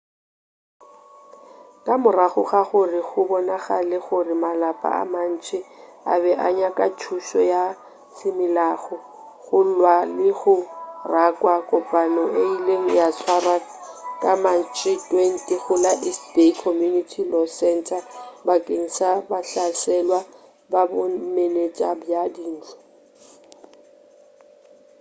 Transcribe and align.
ka 1.85 1.93
morago 2.03 2.41
ga 2.49 2.61
gore 2.69 2.99
go 3.07 3.21
bonagale 3.29 3.97
gore 4.05 4.33
malapa 4.43 4.87
a 5.01 5.03
mantši 5.13 5.59
a 6.11 6.13
be 6.21 6.31
a 6.45 6.47
nyaka 6.59 6.85
thušo 6.99 7.39
ya 7.53 7.63
semolao 8.15 8.95
go 9.45 9.57
lwa 9.75 9.95
le 10.17 10.27
go 10.39 10.55
rakwa 11.13 11.53
kopano 11.69 12.23
e 12.41 12.43
ile 12.55 12.75
ya 12.99 13.07
tswarwa 13.17 13.55
ka 14.21 14.31
matšhe 14.43 14.91
20 15.09 15.63
go 15.63 15.73
la 15.83 15.93
east 16.09 16.23
bay 16.33 16.51
community 16.63 17.21
law 17.31 17.47
center 17.59 18.01
bakeng 18.45 18.87
sa 18.97 19.09
bahlaselwa 19.29 20.19
ba 20.71 20.81
bomenetša 20.91 21.89
bja 21.99 22.21
dintlo 22.35 22.77